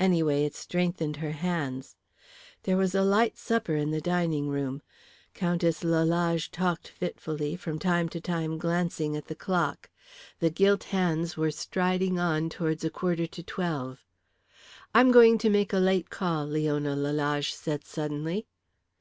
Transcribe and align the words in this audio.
Anyway, 0.00 0.44
it 0.44 0.56
strengthened 0.56 1.18
her 1.18 1.30
hands. 1.30 1.94
There 2.64 2.76
was 2.76 2.96
a 2.96 3.04
light 3.04 3.36
supper 3.38 3.76
in 3.76 3.92
the 3.92 4.00
dining 4.00 4.48
room. 4.48 4.82
Countess 5.34 5.84
Lalage 5.84 6.50
talked 6.50 6.88
fitfully, 6.88 7.54
from 7.54 7.78
time 7.78 8.08
to 8.08 8.20
time 8.20 8.58
glancing 8.58 9.16
at 9.16 9.26
the 9.28 9.36
clock. 9.36 9.88
The 10.40 10.50
gilt 10.50 10.82
hands 10.90 11.36
were 11.36 11.52
striding 11.52 12.18
on 12.18 12.48
towards 12.50 12.82
a 12.82 12.90
quarter 12.90 13.28
to 13.28 13.42
twelve. 13.44 14.04
"I'm 14.96 15.12
going 15.12 15.38
to 15.38 15.48
make 15.48 15.72
a 15.72 15.78
late 15.78 16.10
call?" 16.10 16.44
Leona 16.48 16.96
Lalage 16.96 17.54
said 17.54 17.84
suddenly. 17.84 18.48